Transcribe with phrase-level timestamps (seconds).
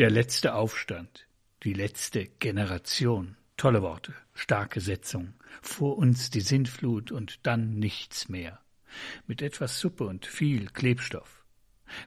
[0.00, 1.26] Der letzte Aufstand,
[1.62, 3.36] die letzte Generation.
[3.58, 5.34] Tolle Worte, starke Setzung.
[5.60, 8.60] Vor uns die Sintflut und dann nichts mehr.
[9.26, 11.44] Mit etwas Suppe und viel Klebstoff.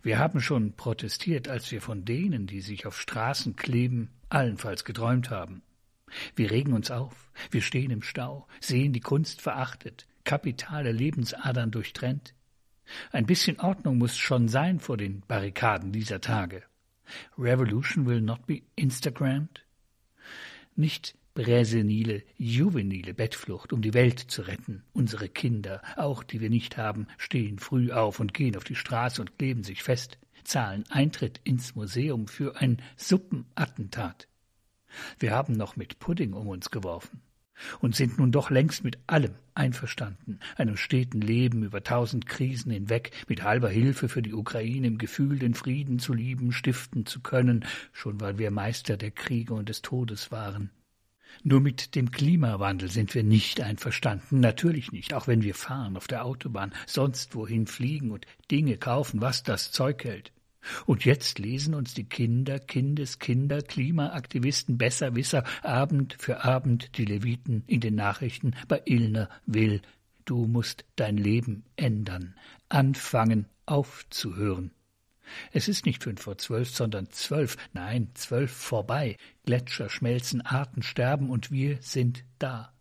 [0.01, 5.30] Wir haben schon protestiert, als wir von denen, die sich auf Straßen kleben, allenfalls geträumt
[5.30, 5.62] haben.
[6.36, 12.34] Wir regen uns auf, wir stehen im Stau, sehen die Kunst verachtet, kapitale Lebensadern durchtrennt.
[13.12, 16.64] Ein bisschen Ordnung muss schon sein vor den Barrikaden dieser Tage.
[17.38, 19.65] Revolution will not be Instagrammed.
[20.75, 24.83] Nicht bräsenile, juvenile Bettflucht, um die Welt zu retten.
[24.93, 29.21] Unsere Kinder, auch die wir nicht haben, stehen früh auf und gehen auf die Straße
[29.21, 34.28] und kleben sich fest, zahlen Eintritt ins Museum für ein Suppenattentat.
[35.20, 37.22] Wir haben noch mit Pudding um uns geworfen
[37.80, 43.12] und sind nun doch längst mit allem einverstanden, einem steten Leben über tausend Krisen hinweg,
[43.28, 47.66] mit halber Hilfe für die Ukraine im Gefühl, den Frieden zu lieben, stiften zu können,
[47.92, 50.72] schon weil wir Meister der Kriege und des Todes waren.
[51.44, 56.08] Nur mit dem Klimawandel sind wir nicht einverstanden, natürlich nicht, auch wenn wir fahren auf
[56.08, 60.32] der Autobahn, sonst wohin fliegen und Dinge kaufen, was das Zeug hält.
[60.86, 67.80] Und jetzt lesen uns die Kinder, Kindeskinder, Klimaaktivisten, Besserwisser Abend für Abend die Leviten in
[67.80, 69.81] den Nachrichten bei Ilner Will.
[70.25, 72.36] Du musst dein Leben ändern,
[72.70, 74.72] anfangen aufzuhören.
[75.52, 79.17] Es ist nicht fünf vor zwölf, sondern zwölf, nein, zwölf vorbei.
[79.45, 82.73] Gletscher schmelzen, Arten sterben und wir sind da.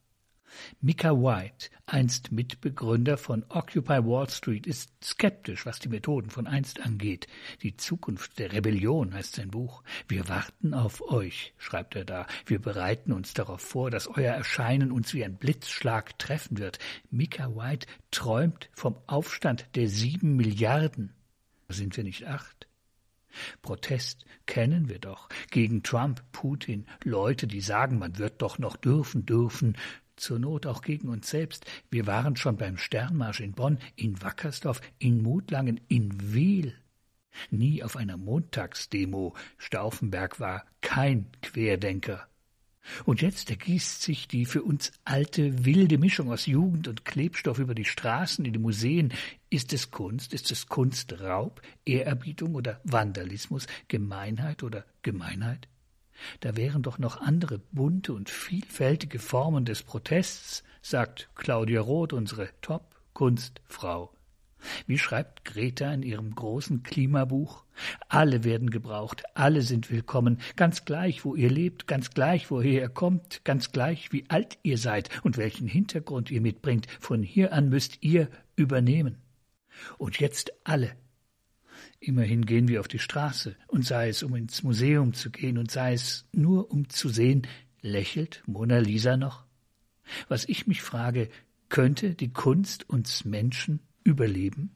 [0.81, 6.81] Mika White, einst Mitbegründer von Occupy Wall Street, ist skeptisch, was die Methoden von einst
[6.81, 7.27] angeht.
[7.63, 9.83] Die Zukunft der Rebellion heißt sein Buch.
[10.09, 12.27] Wir warten auf euch, schreibt er da.
[12.47, 16.79] Wir bereiten uns darauf vor, dass euer Erscheinen uns wie ein Blitzschlag treffen wird.
[17.11, 21.13] Mika White träumt vom Aufstand der sieben Milliarden.
[21.69, 22.69] Sind wir nicht acht?
[23.63, 29.25] Protest kennen wir doch gegen Trump, Putin, Leute, die sagen, man wird doch noch dürfen,
[29.25, 29.77] dürfen,
[30.23, 31.67] zur Not auch gegen uns selbst.
[31.91, 36.75] Wir waren schon beim Sternmarsch in Bonn, in Wackersdorf, in Mutlangen, in Wiel.
[37.51, 39.35] Nie auf einer Montagsdemo.
[39.59, 42.29] Stauffenberg war kein Querdenker.
[43.05, 47.75] Und jetzt ergießt sich die für uns alte, wilde Mischung aus Jugend und Klebstoff über
[47.75, 49.13] die Straßen, in die Museen.
[49.51, 50.35] Ist es Kunst?
[50.35, 55.69] Ist es Kunstraub, Ehrerbietung oder Vandalismus, Gemeinheit oder Gemeinheit?
[56.41, 62.49] Da wären doch noch andere bunte und vielfältige Formen des Protests, sagt Claudia Roth, unsere
[62.61, 64.13] Top-Kunstfrau.
[64.87, 67.65] Wie schreibt Greta in ihrem großen Klimabuch?
[68.09, 72.89] Alle werden gebraucht, alle sind willkommen, ganz gleich, wo ihr lebt, ganz gleich, woher ihr
[72.89, 76.87] kommt, ganz gleich, wie alt ihr seid und welchen Hintergrund ihr mitbringt.
[77.01, 79.19] Von hier an müsst ihr übernehmen.
[79.99, 80.93] Und jetzt alle,
[82.05, 85.71] Immerhin gehen wir auf die Straße, und sei es, um ins Museum zu gehen, und
[85.71, 87.47] sei es nur, um zu sehen,
[87.81, 89.45] lächelt Mona Lisa noch?
[90.27, 91.29] Was ich mich frage,
[91.69, 94.75] könnte die Kunst uns Menschen überleben?